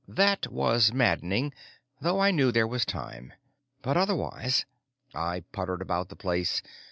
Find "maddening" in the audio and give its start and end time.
0.91-1.53